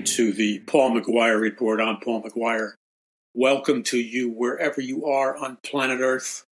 [0.00, 1.80] listening to the Paul McGuire Report.
[1.80, 2.72] I'm Paul McGuire.
[3.34, 6.44] Welcome to you wherever you are on planet Earth.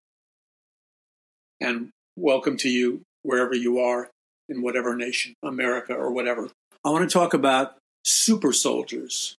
[1.60, 4.10] And welcome to you wherever you are
[4.50, 6.50] in whatever nation, America or whatever.
[6.84, 9.36] I want to talk about super soldiers.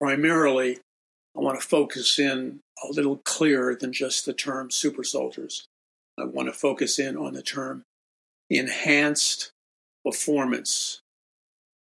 [0.00, 0.78] Primarily,
[1.36, 5.66] I want to focus in a little clearer than just the term super soldiers.
[6.16, 7.82] I want to focus in on the term
[8.50, 9.50] enhanced
[10.04, 11.00] performance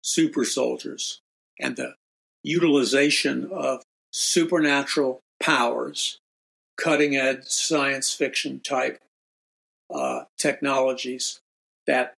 [0.02, 1.20] super soldiers
[1.60, 1.94] and the
[2.42, 3.82] utilization of
[4.12, 6.18] supernatural powers,
[6.76, 8.98] cutting edge science fiction type
[9.94, 11.40] uh, technologies
[11.86, 12.14] that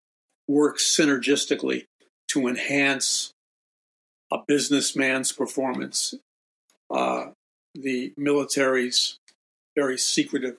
[0.48, 1.84] work synergistically
[2.28, 3.32] to enhance
[4.32, 6.14] a businessman's performance,
[6.90, 7.26] uh,
[7.74, 9.18] the military's
[9.76, 10.56] very secretive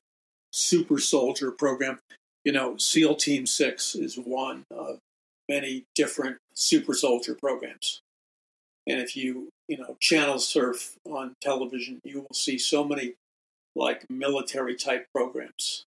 [0.52, 2.00] super soldier program.
[2.44, 5.00] You know, SEAL Team 6 is one of
[5.50, 8.02] many different super soldier programs.
[8.88, 13.14] And if you, you know, channel surf on television, you will see so many
[13.76, 15.86] like military type programs,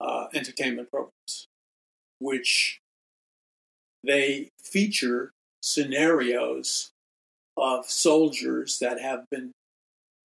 [0.00, 1.46] uh, entertainment programs,
[2.18, 2.80] which
[4.02, 6.90] they feature scenarios
[7.56, 9.52] of soldiers that have been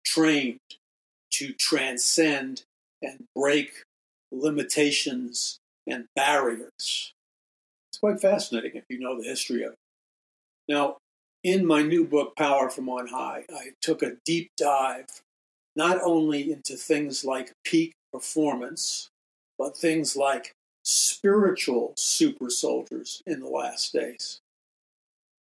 [0.05, 0.59] trained
[1.31, 2.63] to transcend
[3.03, 3.83] and break
[4.33, 7.13] limitations and barriers.
[7.91, 9.79] It's quite fascinating if you know the history of it.
[10.69, 10.97] Now,
[11.45, 15.07] in my new book, Power from On High, I took a deep dive
[15.77, 19.11] not only into things like peak performance,
[19.59, 24.41] but things like spiritual super soldiers in the last days.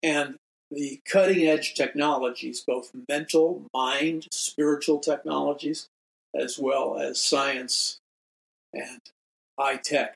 [0.01, 0.35] And
[0.69, 5.87] the cutting edge technologies, both mental, mind, spiritual technologies,
[6.33, 7.99] as well as science
[8.73, 9.01] and
[9.59, 10.15] high tech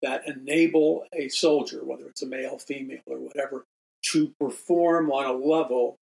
[0.00, 3.64] that enable a soldier, whether it's a male, female, or whatever,
[4.10, 5.96] to perform on a level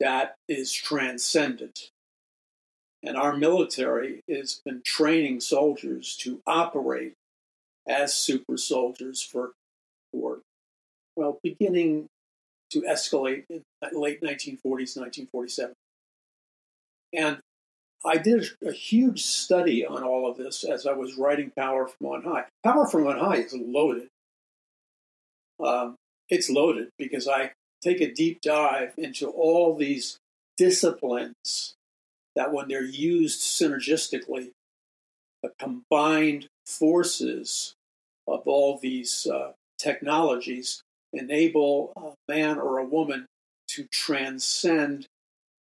[0.00, 1.90] that is transcendent.
[3.02, 7.14] And our military has been training soldiers to operate
[7.88, 9.52] as super soldiers for,
[10.12, 10.40] for
[11.16, 12.06] well, beginning
[12.70, 15.74] to escalate in late 1940s, 1947.
[17.12, 17.38] And
[18.04, 22.08] I did a huge study on all of this as I was writing Power from
[22.08, 22.44] On High.
[22.64, 24.08] Power from On High is loaded.
[25.64, 25.96] Um,
[26.28, 27.52] it's loaded because I
[27.82, 30.18] take a deep dive into all these
[30.56, 31.74] disciplines
[32.34, 34.50] that, when they're used synergistically,
[35.42, 37.74] the combined forces
[38.26, 43.26] of all these uh, technologies enable a man or a woman
[43.68, 45.06] to transcend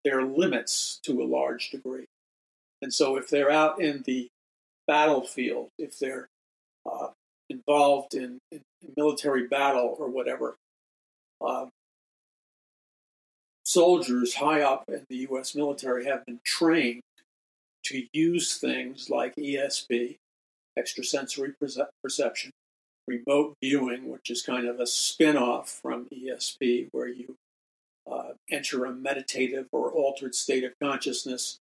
[0.05, 2.07] their limits to a large degree.
[2.83, 4.29] And so, if they're out in the
[4.87, 6.29] battlefield, if they're
[6.91, 7.09] uh,
[7.49, 8.61] involved in, in,
[8.97, 10.57] military battle or whatever,
[11.41, 11.67] uh,
[13.65, 15.55] soldiers high up in the U.S.
[15.55, 17.03] military have been trained
[17.85, 20.17] to use things like ESP,
[20.77, 21.55] extrasensory
[22.03, 22.51] perception,
[23.07, 27.37] remote viewing, which is kind of a spin off from ESP, where you
[28.11, 31.59] uh, enter a meditative or altered state of consciousness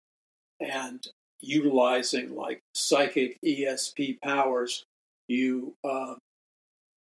[0.60, 1.08] and
[1.42, 4.86] utilizing like psychic ESP powers,
[5.28, 6.16] you uh,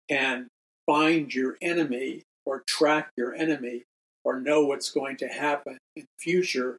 [0.09, 0.49] can
[0.87, 3.83] find your enemy or track your enemy
[4.25, 6.79] or know what's going to happen in the future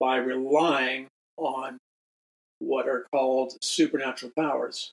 [0.00, 1.78] by relying on
[2.58, 4.92] what are called supernatural powers.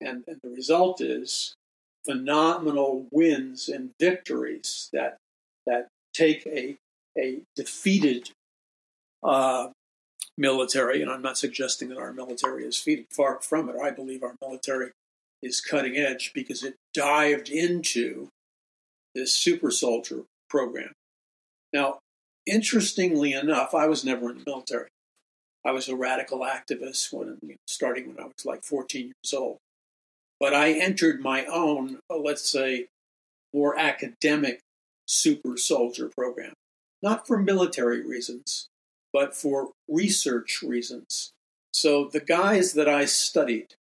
[0.00, 1.54] And, and the result is
[2.06, 5.18] phenomenal wins and victories that
[5.66, 6.76] that take a
[7.18, 8.30] a defeated
[9.22, 9.68] uh,
[10.36, 13.76] military, and I'm not suggesting that our military is feeding far from it.
[13.76, 14.92] I believe our military
[15.42, 18.28] is cutting edge because it dived into
[19.14, 20.92] this super soldier program.
[21.72, 21.98] Now,
[22.46, 24.88] interestingly enough, I was never in the military.
[25.64, 29.58] I was a radical activist when starting when I was like 14 years old.
[30.40, 32.86] But I entered my own, uh, let's say,
[33.52, 34.60] more academic
[35.06, 36.52] super soldier program,
[37.02, 38.68] not for military reasons,
[39.12, 41.32] but for research reasons.
[41.72, 43.74] So the guys that I studied,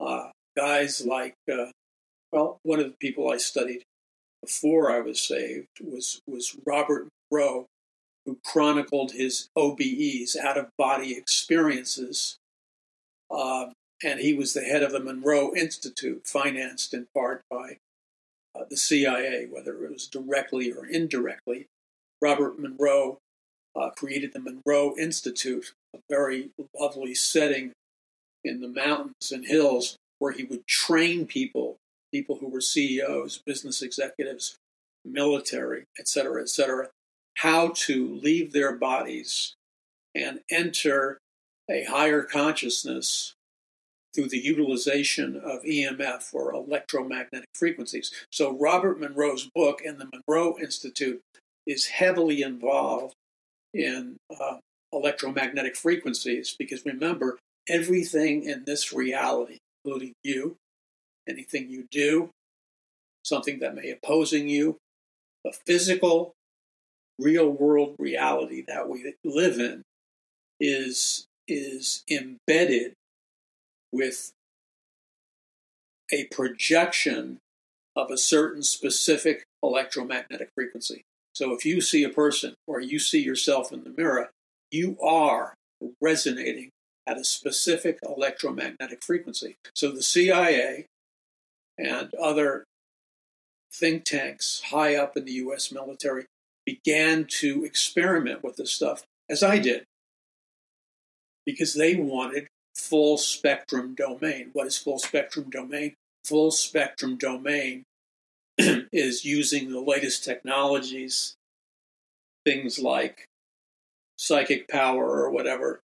[0.00, 1.66] uh, guys like, uh,
[2.32, 3.82] well, one of the people I studied
[4.42, 7.66] before I was saved was was Robert Monroe,
[8.26, 12.36] who chronicled his OBEs, out of body experiences,
[13.30, 13.66] uh,
[14.02, 17.78] and he was the head of the Monroe Institute, financed in part by
[18.54, 21.66] uh, the CIA, whether it was directly or indirectly.
[22.20, 23.18] Robert Monroe
[23.76, 27.72] uh, created the Monroe Institute, a very lovely setting
[28.44, 31.76] in the mountains and hills where he would train people,
[32.10, 34.56] people who were CEOs, business executives,
[35.04, 36.88] military, etc., etc.,
[37.34, 39.54] how to leave their bodies
[40.14, 41.18] and enter
[41.70, 43.34] a higher consciousness
[44.14, 48.10] through the utilization of EMF or electromagnetic frequencies.
[48.32, 51.20] So, Robert Monroe's book and the Monroe Institute
[51.66, 53.12] is heavily involved
[53.74, 54.56] in uh,
[54.90, 57.36] electromagnetic frequencies because remember,
[57.68, 60.56] everything in this reality, including you,
[61.28, 62.30] anything you do,
[63.22, 64.76] something that may be opposing you,
[65.44, 66.32] the physical,
[67.18, 69.82] real world reality that we live in
[70.58, 72.94] is is embedded
[73.92, 74.32] with
[76.10, 77.38] a projection
[77.94, 81.02] of a certain specific electromagnetic frequency.
[81.34, 84.30] So if you see a person or you see yourself in the mirror,
[84.70, 85.54] you are
[86.00, 86.70] resonating
[87.06, 89.56] at a specific electromagnetic frequency.
[89.74, 90.86] So the CIA
[91.78, 92.64] and other
[93.72, 96.26] think tanks high up in the US military
[96.64, 99.84] began to experiment with this stuff, as I did,
[101.44, 104.50] because they wanted full spectrum domain.
[104.52, 105.94] What is full spectrum domain?
[106.24, 107.84] Full spectrum domain
[108.58, 111.34] is using the latest technologies,
[112.44, 113.26] things like
[114.16, 115.80] psychic power or whatever,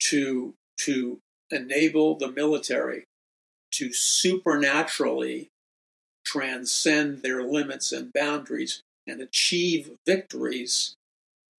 [0.00, 1.18] to to
[1.50, 3.04] enable the military
[3.72, 5.48] to supernaturally
[6.24, 10.94] transcend their limits and boundaries and achieve victories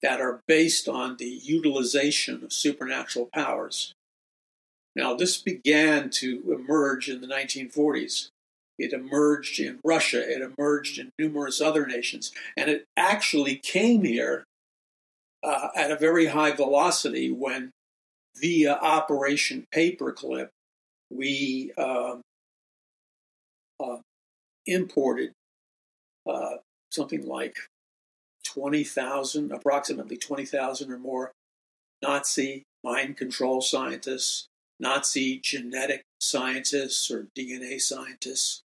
[0.02, 3.94] that are based on the utilization of supernatural powers.
[4.96, 8.30] Now, this began to emerge in the 1940s.
[8.78, 14.46] It emerged in Russia, it emerged in numerous other nations, and it actually came here
[15.44, 17.72] uh, at a very high velocity when,
[18.40, 20.50] via Operation Paperclip,
[21.12, 22.22] we um,
[23.80, 23.98] uh,
[24.66, 25.32] imported
[26.28, 26.58] uh,
[26.92, 27.56] something like
[28.46, 31.32] 20,000, approximately 20,000 or more
[32.02, 34.48] Nazi mind control scientists,
[34.80, 38.62] Nazi genetic scientists or DNA scientists,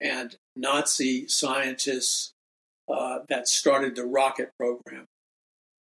[0.00, 2.32] and Nazi scientists
[2.88, 5.06] uh, that started the rocket program,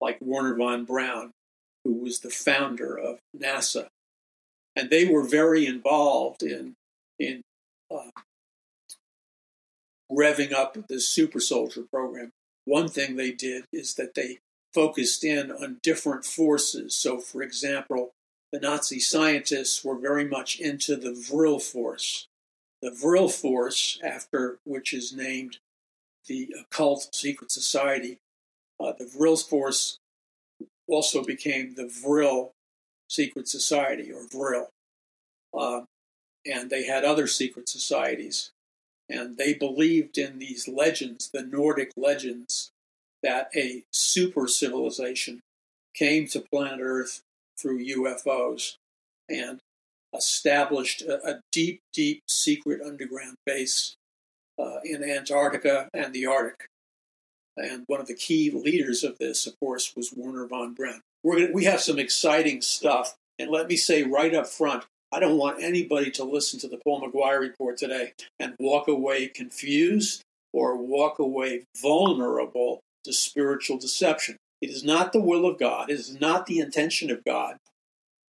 [0.01, 1.31] like Wernher von Braun,
[1.89, 3.87] who was the founder of NASA.
[4.75, 6.75] And they were very involved in,
[7.17, 7.41] in
[7.91, 8.11] uh,
[10.11, 12.31] revving up the super soldier program.
[12.65, 14.37] One thing they did is that they
[14.71, 16.95] focused in on different forces.
[16.95, 18.11] So, for example,
[18.51, 22.27] the Nazi scientists were very much into the Vril force.
[22.83, 25.57] The Vril force, after which is named
[26.27, 28.19] the occult secret society,
[28.79, 29.98] uh, the Vril force
[30.89, 32.51] also became the Vril
[33.07, 34.69] secret society or Vril.
[35.53, 35.81] Uh,
[36.45, 38.51] and they had other secret societies.
[39.09, 42.69] And they believed in these legends, the Nordic legends,
[43.23, 45.41] that a super civilization
[45.95, 47.21] came to planet Earth
[47.59, 48.75] through UFOs
[49.27, 49.59] and
[50.15, 53.95] established a, a deep, deep secret underground base
[54.59, 56.67] uh, in Antarctica and the Arctic.
[57.59, 61.01] And one of the key leaders of this, of course, was Wernher von Braun.
[61.23, 63.15] We're gonna, we have some exciting stuff.
[63.37, 66.79] And let me say right up front, I don't want anybody to listen to the
[66.83, 70.23] Paul McGuire report today and walk away confused
[70.53, 74.37] or walk away vulnerable to spiritual deception.
[74.61, 77.57] It is not the will of God, it is not the intention of God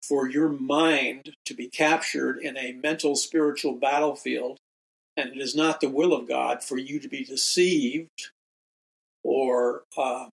[0.07, 4.57] for your mind to be captured in a mental spiritual battlefield,
[5.17, 8.31] and it is not the will of God for you to be deceived
[9.25, 10.27] or uh,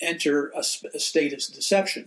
[0.00, 0.62] enter a,
[0.94, 2.06] a state of deception.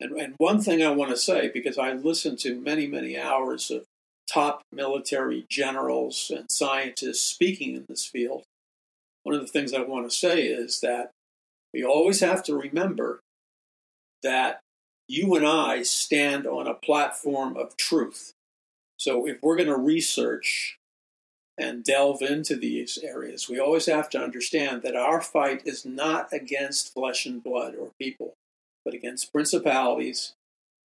[0.00, 3.70] And, and one thing I want to say, because I listened to many, many hours
[3.70, 3.84] of
[4.32, 8.44] top military generals and scientists speaking in this field,
[9.24, 11.10] one of the things I want to say is that
[11.74, 13.20] we always have to remember
[14.22, 14.60] that
[15.06, 18.32] you and I stand on a platform of truth.
[18.96, 20.76] So if we're going to research
[21.60, 26.32] and delve into these areas, we always have to understand that our fight is not
[26.32, 28.34] against flesh and blood or people
[28.84, 30.34] but against principalities,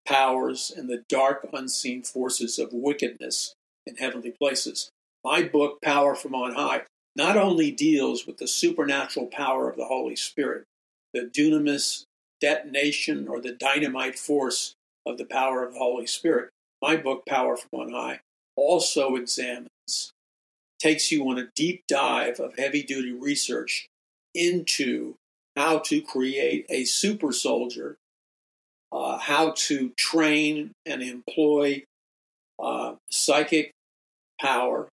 [0.08, 3.54] powers, and the dark unseen forces of wickedness
[3.86, 4.90] in heavenly places.
[5.24, 6.84] My book, Power from On High,
[7.16, 10.66] not only deals with the supernatural power of the Holy Spirit,
[11.14, 12.04] the dunamis
[12.42, 14.74] detonation or the dynamite force
[15.06, 16.50] of the power of the Holy Spirit.
[16.82, 18.20] My book, Power from On High,
[18.58, 20.12] also examines,
[20.84, 23.88] takes you on a deep dive of heavy duty research
[24.36, 25.16] into
[25.56, 27.96] how to create a super soldier,
[28.92, 31.84] uh, how to train and employ
[32.62, 33.72] uh, psychic
[34.42, 34.90] power,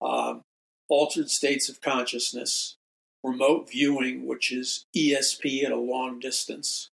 [0.00, 0.36] uh,
[0.88, 2.76] altered states of consciousness,
[3.22, 6.88] remote viewing, which is ESP at a long distance.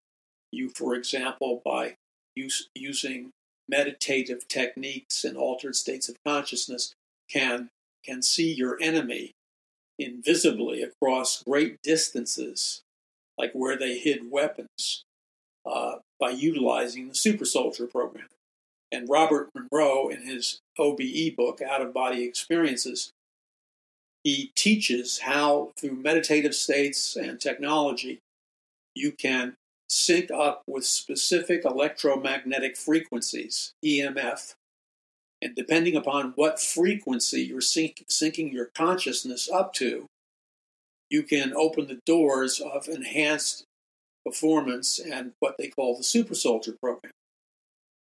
[0.52, 1.96] You, for example, by
[2.36, 3.30] use, using
[3.70, 6.94] meditative techniques and altered states of consciousness,
[7.32, 7.70] can,
[8.04, 9.32] can see your enemy
[10.00, 12.82] invisibly across great distances,
[13.38, 15.04] like where they hid weapons,
[15.66, 18.28] uh, by utilizing the super soldier program.
[18.92, 23.12] And Robert Monroe, in his OBE book, Out of Body Experiences,
[24.24, 28.20] he teaches how, through meditative states and technology,
[28.96, 29.56] you can
[29.90, 34.54] sync up with specific electromagnetic frequencies, EMF.
[35.44, 40.06] And depending upon what frequency you're sync- syncing your consciousness up to,
[41.10, 43.66] you can open the doors of enhanced
[44.26, 47.12] performance and what they call the super soldier program.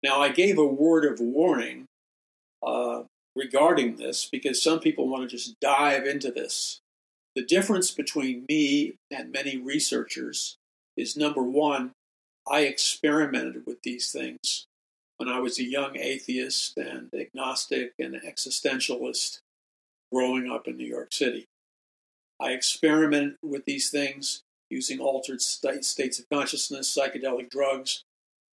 [0.01, 1.83] Now, I gave a word of warning
[2.65, 3.03] uh,
[3.35, 6.79] regarding this because some people want to just dive into this.
[7.35, 10.55] The difference between me and many researchers
[10.95, 11.91] is number one,
[12.49, 14.65] I experimented with these things
[15.17, 19.39] when I was a young atheist and agnostic and existentialist
[20.11, 21.47] growing up in New York City.
[22.39, 28.03] I experimented with these things using altered states of consciousness, psychedelic drugs,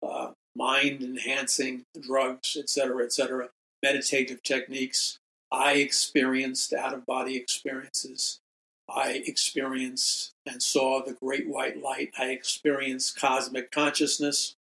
[0.02, 3.49] uh, mind enhancing drugs, etc., etc
[3.83, 5.19] meditative techniques.
[5.52, 8.40] I experienced out of body experiences.
[8.88, 12.11] I experienced and saw the great white light.
[12.19, 14.57] I experienced cosmic consciousness.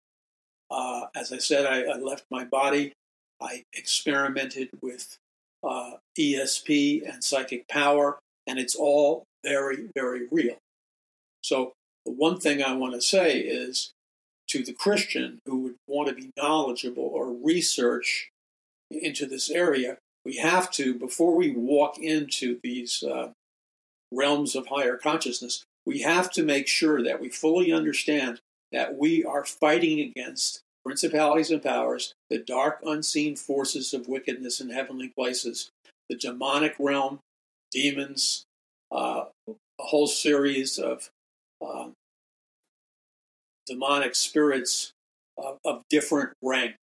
[0.71, 2.93] Uh, as I said, I, I, left my body.
[3.41, 5.17] I experimented with
[5.63, 10.57] uh, ESP and psychic power, and it's all very, very real.
[11.43, 11.73] So,
[12.05, 13.93] the one thing I want to say is
[14.49, 18.31] to the Christian who would want to be knowledgeable or research
[18.91, 23.31] into this area, we have to, before we walk into these uh,
[24.13, 28.41] realms of higher consciousness, we have to make sure that we fully understand
[28.77, 34.69] that we are fighting against principalities and powers, the dark, unseen forces of wickedness in
[34.69, 35.71] heavenly places,
[36.11, 37.19] the demonic realm,
[37.73, 38.45] demons,
[38.93, 41.09] uh, a whole series of
[41.67, 41.89] uh,
[43.67, 44.93] demonic spirits
[45.39, 46.77] of, of different rank.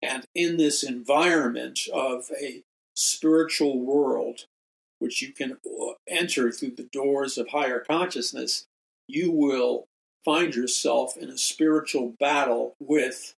[0.00, 2.62] And in this environment of a
[2.94, 4.44] spiritual world,
[5.00, 5.56] which you can
[6.06, 8.66] enter through the doors of higher consciousness,
[9.08, 9.86] you will
[10.24, 13.34] find yourself in a spiritual battle with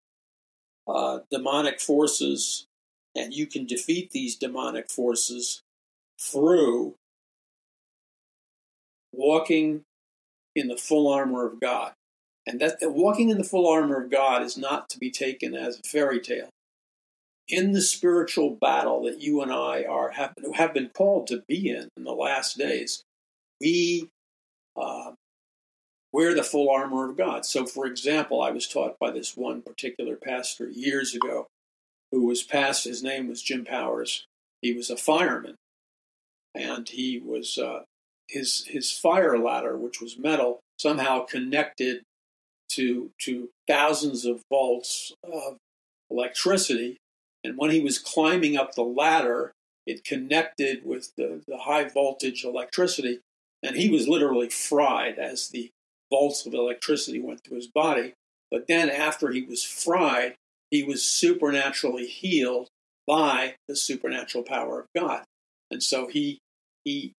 [0.88, 2.66] uh, demonic forces,
[3.16, 5.62] and you can defeat these demonic forces
[6.20, 6.94] through
[9.12, 9.82] walking
[10.54, 11.92] in the full armor of God.
[12.46, 15.54] And that, that walking in the full armor of God is not to be taken
[15.54, 16.48] as a fairy tale.
[17.48, 21.70] In the spiritual battle that you and I are have, have been called to be
[21.70, 23.02] in in the last days,
[23.60, 24.08] we
[24.76, 25.12] uh,
[26.12, 27.46] wear the full armor of God.
[27.46, 31.46] So, for example, I was taught by this one particular pastor years ago,
[32.12, 32.84] who was past.
[32.84, 34.26] His name was Jim Powers.
[34.60, 35.56] He was a fireman,
[36.54, 37.82] and he was uh,
[38.28, 42.02] his his fire ladder, which was metal, somehow connected
[42.72, 45.56] to to thousands of volts of
[46.10, 46.98] electricity.
[47.44, 49.52] And when he was climbing up the ladder,
[49.84, 53.18] it connected with the, the high voltage electricity,
[53.64, 55.70] and he was literally fried as the
[56.12, 58.12] volts of electricity went through his body.
[58.50, 60.34] But then, after he was fried,
[60.70, 62.68] he was supernaturally healed
[63.06, 65.24] by the supernatural power of God.
[65.70, 66.38] And so he
[66.84, 67.14] he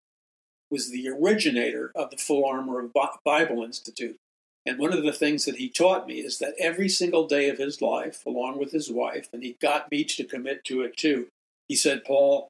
[0.70, 2.92] was the originator of the Full Armor of
[3.24, 4.16] Bible Institute.
[4.64, 7.58] And one of the things that he taught me is that every single day of
[7.58, 11.26] his life, along with his wife, and he got me to commit to it too,
[11.68, 12.48] he said, Paul,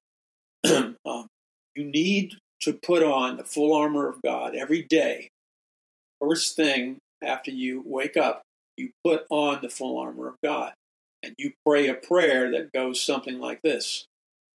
[0.64, 1.26] um,
[1.74, 5.28] you need to put on the full armor of God every day.
[6.22, 8.42] First thing after you wake up,
[8.76, 10.72] you put on the full armor of God.
[11.24, 14.06] And you pray a prayer that goes something like this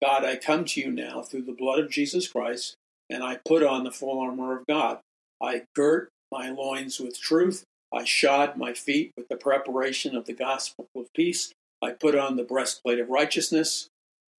[0.02, 2.76] God, I come to you now through the blood of Jesus Christ,
[3.10, 5.00] and I put on the full armor of God.
[5.42, 7.64] I girt my loins with truth.
[7.94, 11.54] I shod my feet with the preparation of the gospel of peace.
[11.82, 13.88] I put on the breastplate of righteousness,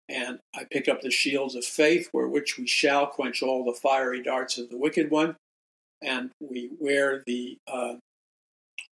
[0.09, 3.79] and I pick up the shields of faith, where which we shall quench all the
[3.79, 5.37] fiery darts of the wicked one.
[6.03, 7.95] And we wear the uh,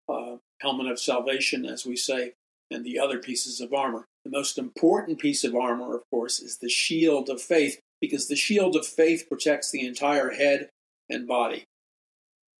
[0.08, 2.32] uh, helmet of salvation, as we say,
[2.70, 4.04] and the other pieces of armor.
[4.24, 8.36] The most important piece of armor, of course, is the shield of faith, because the
[8.36, 10.68] shield of faith protects the entire head
[11.10, 11.64] and body.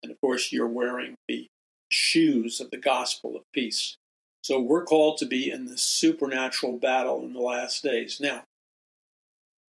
[0.02, 1.46] And of course, you're wearing the
[1.88, 3.96] shoes of the gospel of peace.
[4.42, 8.18] So we're called to be in this supernatural battle in the last days.
[8.20, 8.42] Now,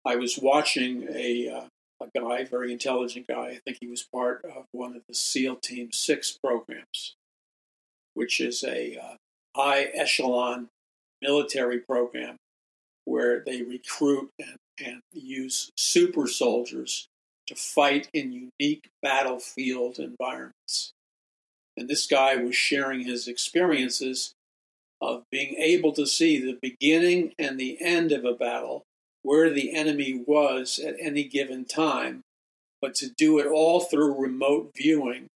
[0.05, 1.65] I was watching a, uh,
[2.03, 3.47] a guy, very intelligent guy.
[3.47, 7.15] I think he was part of one of the SEAL Team 6 programs,
[8.13, 9.15] which is a uh,
[9.55, 10.69] high echelon
[11.21, 12.35] military program
[13.05, 17.07] where they recruit and, and use super soldiers
[17.47, 20.93] to fight in unique battlefield environments.
[21.75, 24.33] And this guy was sharing his experiences
[25.01, 28.83] of being able to see the beginning and the end of a battle,
[29.23, 32.21] where the enemy was at any given time,
[32.81, 35.27] but to do it all through remote viewing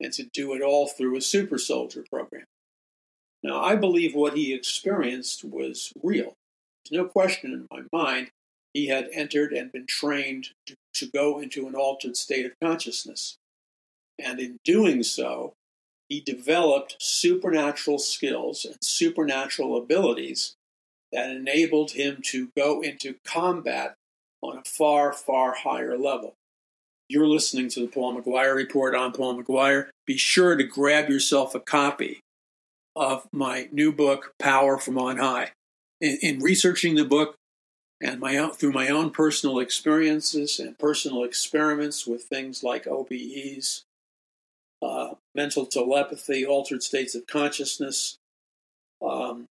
[0.00, 2.44] and to do it all through a super soldier program.
[3.42, 6.32] Now, I believe what he experienced was real.
[6.84, 8.30] There's no question in my mind
[8.72, 13.36] he had entered and been trained to, to go into an altered state of consciousness.
[14.18, 15.54] And in doing so,
[16.08, 20.54] he developed supernatural skills and supernatural abilities
[21.14, 23.94] that enabled him to go into combat
[24.42, 26.34] on a far, far higher level.
[27.08, 28.96] You're listening to the Paul McGuire Report.
[28.96, 29.88] I'm Paul McGuire.
[30.06, 32.20] Be sure to grab yourself a copy
[32.96, 35.52] of my new book, Power from On High.
[36.00, 37.36] In, in researching the book
[38.00, 43.82] and my own, through my own personal experiences and personal experiments with things like OBEs,
[44.82, 48.16] uh, mental telepathy, altered states of consciousness,
[49.00, 49.46] um,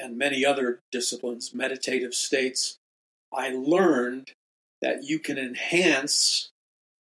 [0.00, 2.76] and many other disciplines, meditative states,
[3.32, 4.32] I learned
[4.80, 6.50] that you can enhance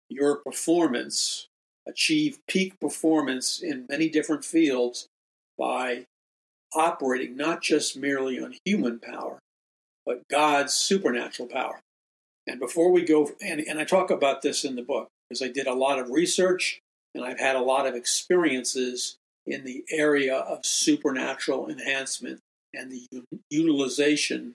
[0.10, 1.48] your performance,
[1.88, 5.08] achieve peak performance in many different fields
[5.58, 6.06] by
[6.74, 9.40] operating not just merely on human power,
[10.06, 11.80] but God's supernatural power.
[12.48, 15.48] And before we go, and, and I talk about this in the book, because I
[15.48, 16.80] did a lot of research
[17.14, 19.16] and I've had a lot of experiences
[19.46, 22.40] in the area of supernatural enhancement
[22.74, 23.08] and the
[23.50, 24.54] utilization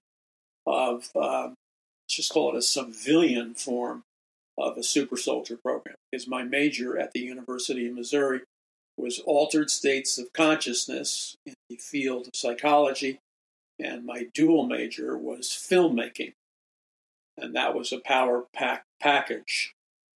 [0.66, 4.02] of, uh, let's just call it a civilian form
[4.58, 5.96] of a super soldier program.
[6.10, 8.40] Because my major at the University of Missouri
[8.96, 13.18] was altered states of consciousness in the field of psychology,
[13.78, 16.32] and my dual major was filmmaking.
[17.36, 19.74] And that was a power pack package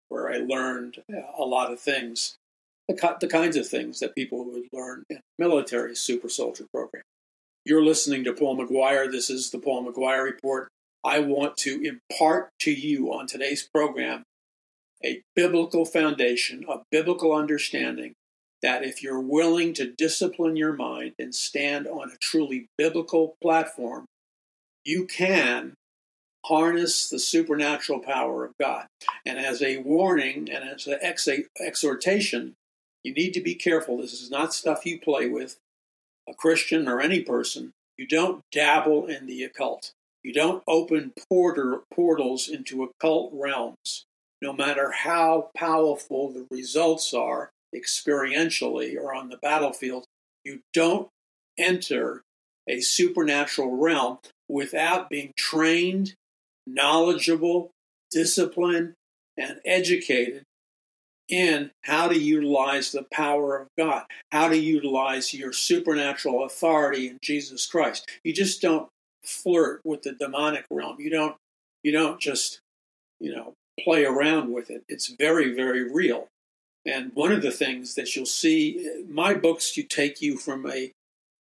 [0.09, 1.03] where I learned
[1.39, 2.37] a lot of things,
[2.89, 7.03] the, the kinds of things that people would learn in a military super soldier program.
[7.65, 9.11] You're listening to Paul McGuire.
[9.11, 10.69] This is the Paul McGuire Report.
[11.05, 14.23] I want to impart to you on today's program
[15.05, 18.15] a biblical foundation, a biblical understanding
[18.63, 24.07] that if you're willing to discipline your mind and stand on a truly biblical platform,
[24.85, 25.75] you can
[26.47, 28.87] harness the supernatural power of God.
[29.27, 32.55] And as a warning and as an ex- exhortation,
[33.05, 33.99] you need to be careful.
[33.99, 35.57] This is not stuff you play with,
[36.31, 37.73] a Christian or any person.
[37.99, 39.93] You don't dabble in the occult.
[40.23, 44.05] You don't open porter, portals into occult realms,
[44.41, 50.05] no matter how powerful the results are experientially or on the battlefield.
[50.45, 51.09] You don't
[51.59, 52.23] enter
[52.69, 56.15] a supernatural realm without being trained
[56.67, 57.71] knowledgeable,
[58.11, 58.95] disciplined,
[59.37, 60.45] and educated
[61.31, 67.19] in how to utilize the power of God, how to utilize your supernatural authority in
[67.23, 68.09] Jesus Christ.
[68.25, 68.89] You just don't
[69.25, 70.97] flirt with the demonic realm.
[71.01, 71.37] You don't
[71.83, 72.61] you don't just,
[73.21, 74.83] you know, play around with it.
[74.89, 76.27] It's very very real.
[76.87, 80.93] And one of the things that you'll see my books you take you from a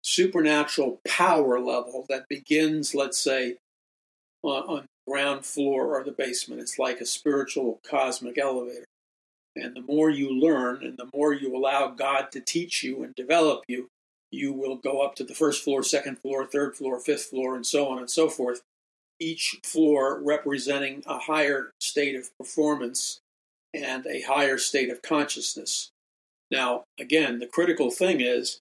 [0.04, 3.58] supernatural power level that begins let's say
[4.44, 6.62] uh, on, on ground floor or the basement.
[6.62, 8.86] It's like a spiritual cosmic elevator.
[9.56, 13.14] And the more you learn and the more you allow God to teach you and
[13.16, 13.88] develop you,
[14.32, 17.66] you will go up to the first floor, second floor, third floor, fifth floor, and
[17.66, 18.62] so on and so forth.
[19.20, 23.20] Each floor representing a higher state of performance
[23.74, 25.90] and a higher state of consciousness.
[26.52, 28.60] Now, again, the critical thing is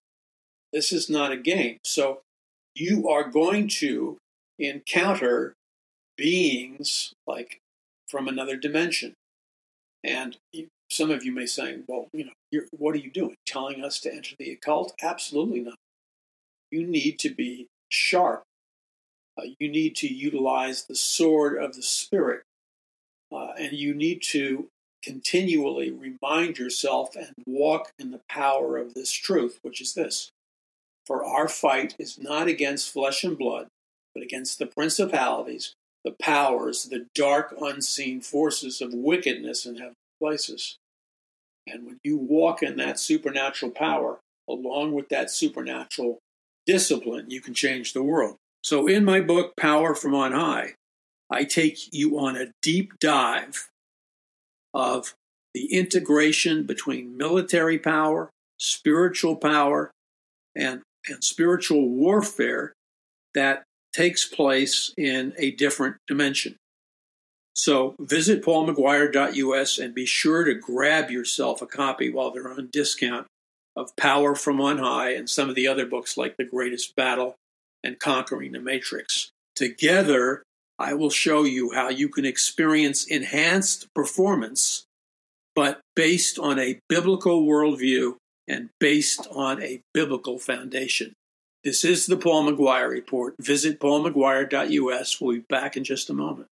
[0.72, 1.78] this is not a game.
[1.84, 2.20] So
[2.74, 4.18] you are going to
[4.58, 5.54] encounter
[6.16, 7.60] beings like
[8.08, 9.14] from another dimension.
[10.04, 10.36] And
[10.90, 13.36] some of you may say, well, you know, what are you doing?
[13.46, 14.94] Telling us to enter the occult?
[15.02, 15.76] Absolutely not.
[16.70, 18.42] You need to be sharp.
[19.38, 22.42] Uh, you need to utilize the sword of the Spirit.
[23.30, 24.68] Uh, and you need to
[25.02, 30.30] continually remind yourself and walk in the power of this truth, which is this.
[31.06, 33.68] For our fight is not against flesh and blood,
[34.14, 35.74] but against the principalities,
[36.04, 40.78] the powers, the dark unseen forces of wickedness in heavenly places.
[41.66, 46.18] And when you walk in that supernatural power, along with that supernatural
[46.66, 48.36] discipline, you can change the world.
[48.62, 50.74] So, in my book, Power from On High,
[51.30, 53.68] I take you on a deep dive
[54.74, 55.14] of
[55.54, 59.90] the integration between military power, spiritual power,
[60.56, 62.72] and, and spiritual warfare
[63.34, 66.56] that takes place in a different dimension.
[67.58, 73.26] So visit paulmcguire.us and be sure to grab yourself a copy while they're on discount
[73.74, 77.34] of Power from On High and some of the other books like The Greatest Battle
[77.82, 79.32] and Conquering the Matrix.
[79.56, 80.44] Together,
[80.78, 84.84] I will show you how you can experience enhanced performance,
[85.56, 88.14] but based on a biblical worldview
[88.46, 91.12] and based on a biblical foundation.
[91.64, 93.34] This is the Paul McGuire Report.
[93.40, 95.20] Visit paulmcguire.us.
[95.20, 96.46] We'll be back in just a moment.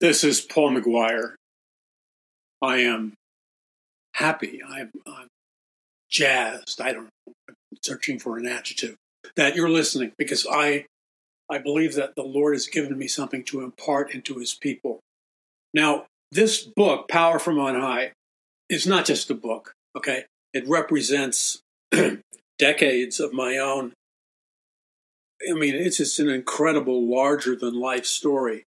[0.00, 1.34] This is Paul McGuire.
[2.62, 3.12] I am
[4.14, 4.62] happy.
[4.66, 5.28] I'm, I'm
[6.10, 6.80] jazzed.
[6.80, 7.34] I don't know.
[7.50, 8.96] I'm searching for an adjective
[9.36, 10.86] that you're listening because I
[11.50, 15.00] I believe that the Lord has given me something to impart into his people.
[15.74, 18.12] Now, this book, Power from On High,
[18.70, 20.24] is not just a book, okay?
[20.54, 21.60] It represents
[22.58, 23.92] decades of my own.
[25.48, 28.64] I mean, it's just an incredible, larger than life story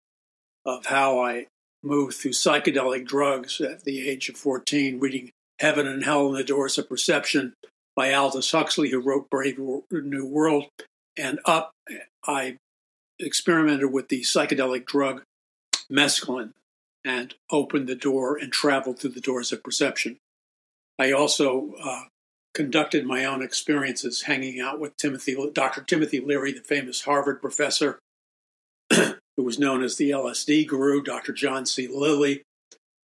[0.66, 1.48] of how I
[1.84, 6.44] moved through psychedelic drugs at the age of 14, reading Heaven and Hell and the
[6.44, 7.54] Doors of Perception
[7.96, 9.60] by Aldous Huxley, who wrote Brave
[9.92, 10.66] New World.
[11.18, 11.72] And up,
[12.26, 12.58] I
[13.20, 15.24] experimented with the psychedelic drug
[15.92, 16.54] mescaline
[17.06, 20.18] and opened the door and traveled through the doors of perception.
[20.98, 22.04] I also uh,
[22.54, 25.82] conducted my own experiences hanging out with Timothy, Dr.
[25.82, 28.00] Timothy Leary, the famous Harvard professor
[29.44, 31.34] who was known as the LSD guru, Dr.
[31.34, 31.86] John C.
[31.86, 32.44] Lilly,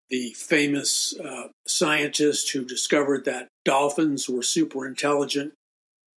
[0.08, 5.52] the famous uh, scientist who discovered that dolphins were super intelligent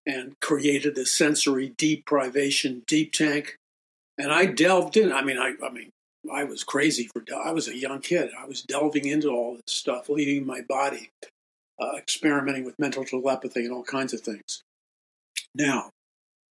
[0.04, 3.56] and created the sensory deprivation deep tank.
[4.18, 5.10] And I delved in.
[5.10, 5.88] I mean, I, I mean,
[6.30, 7.24] I was crazy for.
[7.42, 8.30] I was a young kid.
[8.38, 11.08] I was delving into all this stuff, leaving my body,
[11.80, 14.62] uh, experimenting with mental telepathy and all kinds of things.
[15.54, 15.88] Now,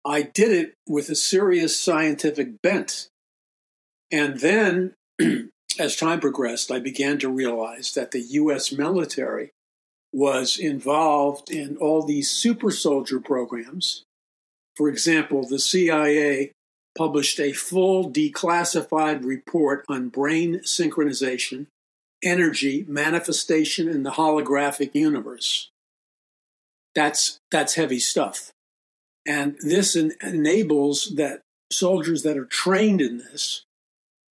[0.06, 3.08] I did it with a serious scientific bent.
[4.10, 4.94] And then
[5.78, 8.72] as time progressed, I began to realize that the U.S.
[8.72, 9.50] military
[10.12, 14.04] was involved in all these super soldier programs.
[14.76, 16.52] For example, the CIA
[16.96, 21.66] published a full declassified report on brain synchronization,
[22.22, 25.68] energy, manifestation in the holographic universe.
[26.94, 28.50] That's, that's heavy stuff.
[29.26, 33.64] And this en- enables that soldiers that are trained in this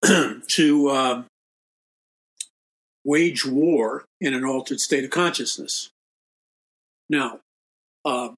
[0.49, 1.23] to uh,
[3.05, 5.91] wage war in an altered state of consciousness.
[7.09, 7.41] Now,
[8.05, 8.31] uh,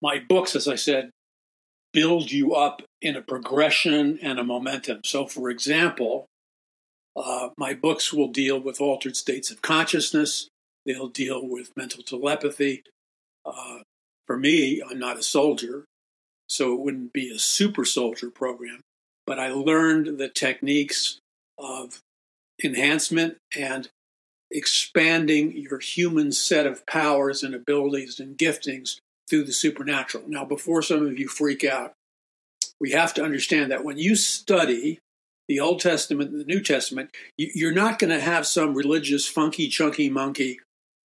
[0.00, 1.10] my books, as I said,
[1.92, 5.00] build you up in a progression and a momentum.
[5.04, 6.26] So, for example,
[7.16, 10.48] uh, my books will deal with altered states of consciousness,
[10.86, 12.82] they'll deal with mental telepathy.
[13.44, 13.78] Uh,
[14.26, 15.84] for me, I'm not a soldier,
[16.48, 18.80] so it wouldn't be a super soldier program,
[19.28, 21.20] but I learned the techniques
[21.58, 22.00] of
[22.64, 23.90] enhancement and
[24.50, 28.96] expanding your human set of powers and abilities and giftings
[29.28, 30.24] through the supernatural.
[30.26, 31.92] Now, before some of you freak out,
[32.80, 34.98] we have to understand that when you study
[35.46, 39.68] the Old Testament and the New Testament, you're not going to have some religious funky,
[39.68, 40.58] chunky monkey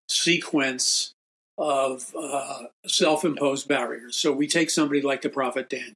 [0.10, 1.14] sequence
[1.58, 4.18] of uh, self imposed barriers.
[4.18, 5.96] So we take somebody like the prophet Daniel.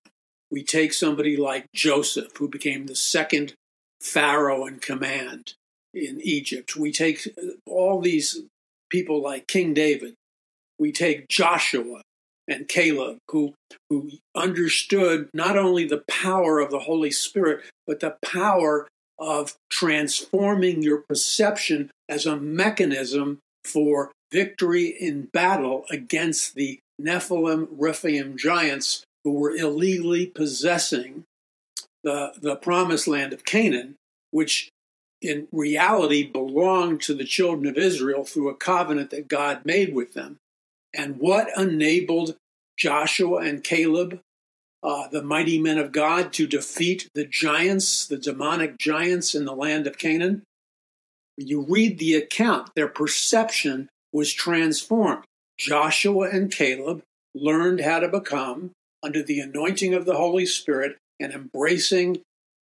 [0.53, 3.55] We take somebody like Joseph, who became the second
[3.99, 5.55] Pharaoh in command
[5.95, 6.75] in Egypt.
[6.75, 7.27] We take
[7.65, 8.39] all these
[8.87, 10.13] people like King David.
[10.77, 12.03] We take Joshua
[12.47, 13.55] and Caleb, who,
[13.89, 18.87] who understood not only the power of the Holy Spirit, but the power
[19.17, 28.37] of transforming your perception as a mechanism for victory in battle against the Nephilim, Rephaim
[28.37, 31.23] giants who were illegally possessing
[32.03, 33.95] the, the promised land of Canaan,
[34.31, 34.69] which
[35.21, 40.13] in reality belonged to the children of Israel through a covenant that God made with
[40.13, 40.37] them.
[40.93, 42.35] And what enabled
[42.77, 44.19] Joshua and Caleb,
[44.83, 49.55] uh, the mighty men of God, to defeat the giants, the demonic giants in the
[49.55, 50.43] land of Canaan?
[51.37, 55.23] When you read the account, their perception was transformed.
[55.57, 57.01] Joshua and Caleb
[57.33, 58.71] learned how to become,
[59.03, 62.21] under the anointing of the Holy Spirit and embracing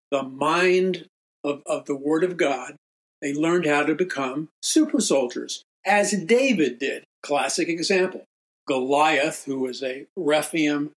[0.10, 1.08] the mind
[1.44, 2.76] of, of the Word of God,
[3.22, 7.04] they learned how to become super soldiers, as David did.
[7.24, 8.26] Classic example.
[8.68, 10.92] Goliath, who was a Rephaim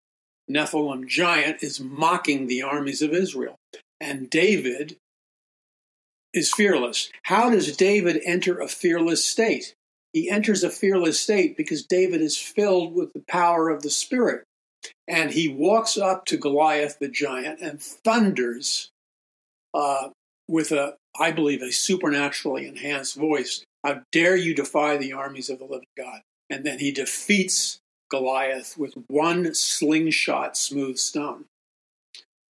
[0.51, 3.57] Nephilim giant, is mocking the armies of Israel.
[4.01, 4.97] And David
[6.33, 7.11] is fearless.
[7.25, 9.75] How does David enter a fearless state?
[10.13, 14.45] He enters a fearless state because David is filled with the power of the Spirit.
[15.07, 18.91] And he walks up to Goliath the giant and thunders
[19.73, 20.09] uh,
[20.49, 23.65] with a, I believe, a supernaturally enhanced voice.
[23.83, 26.21] How dare you defy the armies of the living God?
[26.51, 27.79] And then he defeats
[28.11, 31.45] Goliath with one slingshot smooth stone.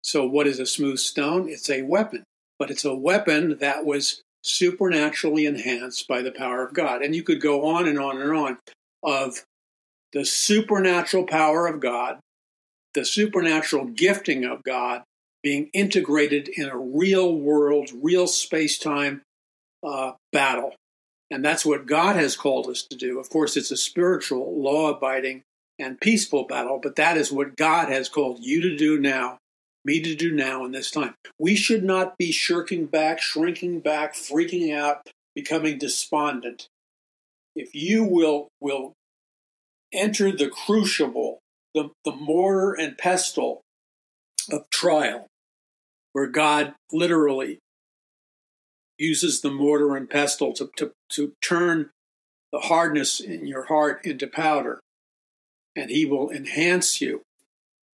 [0.02, 1.48] So, what is a smooth stone?
[1.48, 2.24] It's a weapon,
[2.58, 7.02] but it's a weapon that was supernaturally enhanced by the power of God.
[7.02, 8.58] And you could go on and on and on
[9.02, 9.44] of
[10.12, 12.18] the supernatural power of God,
[12.94, 15.02] the supernatural gifting of God
[15.42, 19.22] being integrated in a real world, real space time
[19.86, 20.74] uh, battle.
[21.30, 23.18] And that's what God has called us to do.
[23.18, 25.42] Of course, it's a spiritual, law abiding,
[25.78, 29.38] and peaceful battle, but that is what God has called you to do now,
[29.84, 31.14] me to do now in this time.
[31.38, 36.68] We should not be shirking back, shrinking back, freaking out, becoming despondent.
[37.56, 38.92] If you will, will
[39.92, 41.40] enter the crucible,
[41.74, 43.62] the, the mortar and pestle
[44.50, 45.26] of trial,
[46.12, 47.58] where God literally
[48.98, 51.90] uses the mortar and pestle to, to, to turn
[52.52, 54.80] the hardness in your heart into powder.
[55.74, 57.22] And he will enhance you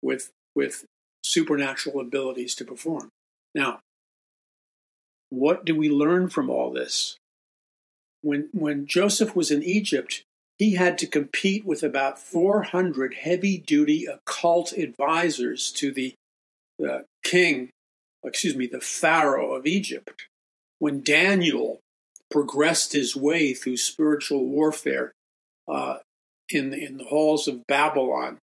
[0.02, 0.86] with, with
[1.24, 3.10] supernatural abilities to perform.
[3.54, 3.80] Now,
[5.30, 7.18] what do we learn from all this?
[8.22, 10.24] When, when Joseph was in Egypt,
[10.58, 16.16] he had to compete with about 400 heavy duty occult advisors to the
[16.86, 17.70] uh, king,
[18.24, 20.26] excuse me, the Pharaoh of Egypt.
[20.80, 21.80] When Daniel
[22.32, 25.12] progressed his way through spiritual warfare
[25.68, 25.98] uh,
[26.50, 28.40] in, in the halls of Babylon,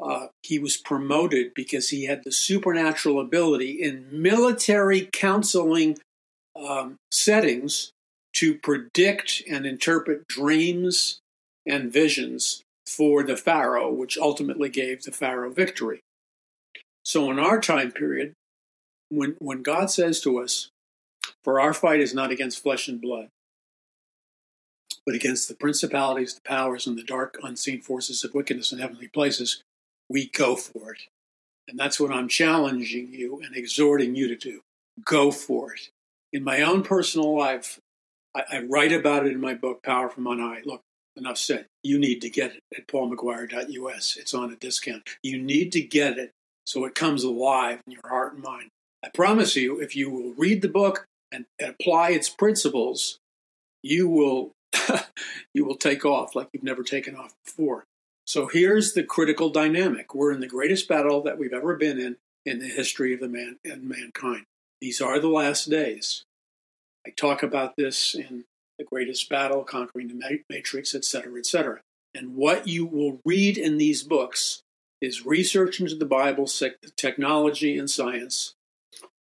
[0.00, 5.98] uh, he was promoted because he had the supernatural ability in military counseling
[6.56, 7.90] um, settings
[8.34, 11.20] to predict and interpret dreams
[11.66, 16.00] and visions for the Pharaoh, which ultimately gave the Pharaoh victory.
[17.04, 18.34] So, in our time period,
[19.10, 20.68] when, when God says to us,
[21.42, 23.28] for our fight is not against flesh and blood,
[25.06, 29.08] but against the principalities, the powers, and the dark unseen forces of wickedness in heavenly
[29.08, 29.62] places.
[30.08, 31.02] We go for it.
[31.68, 34.60] And that's what I'm challenging you and exhorting you to do.
[35.04, 35.88] Go for it.
[36.32, 37.78] In my own personal life,
[38.34, 40.62] I, I write about it in my book, Power from On High.
[40.64, 40.82] Look,
[41.16, 41.66] enough said.
[41.82, 44.16] You need to get it at paulmcguire.us.
[44.18, 45.08] It's on a discount.
[45.22, 46.32] You need to get it
[46.66, 48.70] so it comes alive in your heart and mind.
[49.04, 53.18] I promise you, if you will read the book, and, apply its principles,
[53.82, 54.52] you will
[55.54, 57.84] you will take off like you've never taken off before.
[58.26, 60.14] So here's the critical dynamic.
[60.14, 63.28] We're in the greatest battle that we've ever been in in the history of the
[63.28, 64.44] man and mankind.
[64.80, 66.24] These are the last days.
[67.06, 68.44] I talk about this in
[68.78, 71.80] the greatest battle, conquering the matrix, etc., etc.
[72.14, 74.60] And what you will read in these books
[75.00, 76.48] is research into the Bible,
[76.96, 78.54] technology, and science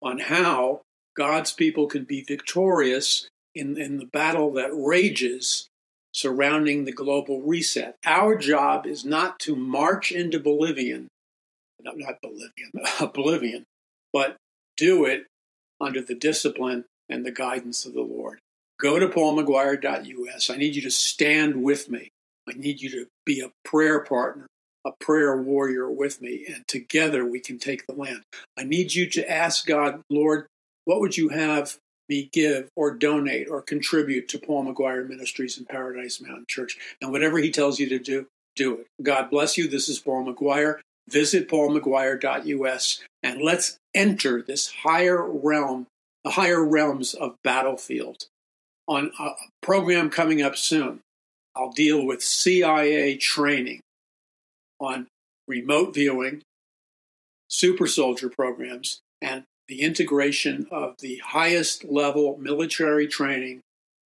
[0.01, 0.83] on how
[1.17, 5.69] God's people can be victorious in, in the battle that rages
[6.13, 7.97] surrounding the global reset.
[8.05, 11.09] Our job is not to march into Bolivian,
[11.83, 13.65] not, not Bolivian, oblivion,
[14.13, 14.37] but
[14.77, 15.27] do it
[15.81, 18.39] under the discipline and the guidance of the Lord.
[18.83, 20.51] Go to paulmcguire.us.
[20.51, 22.11] I need you to stand with me.
[22.49, 24.47] I need you to be a prayer partner,
[24.85, 28.23] a prayer warrior with me, and together we can take the land.
[28.59, 30.47] I need you to ask God, Lord,
[30.85, 31.77] what would you have
[32.09, 36.77] me give or donate or contribute to Paul McGuire Ministries and Paradise Mountain Church?
[37.01, 38.87] And whatever he tells you to do, do it.
[39.01, 39.69] God bless you.
[39.69, 40.81] This is Paul McGuire.
[41.09, 45.87] Visit paulmcguire.us and let's enter this higher realm,
[46.25, 48.27] the higher realms of battlefield.
[48.93, 49.31] On a
[49.63, 51.01] program coming up soon,
[51.57, 53.81] I'll deal with CIA training
[54.79, 55.07] on
[55.49, 56.43] remote viewing,
[57.49, 63.61] super soldier programs, and the integration of the highest level military training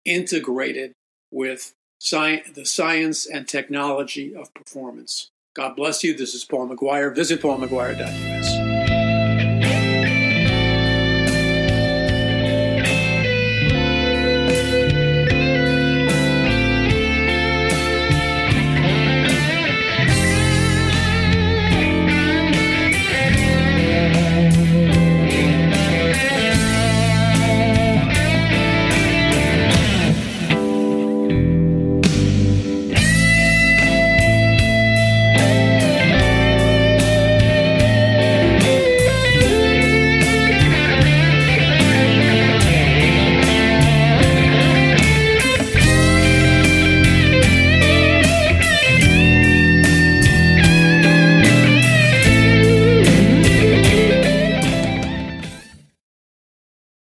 [0.04, 0.92] integrated
[1.32, 5.26] with sci- the science and technology of performance.
[5.56, 6.16] God bless you.
[6.16, 7.12] This is Paul McGuire.
[7.12, 8.65] Visit paulmcguire.us.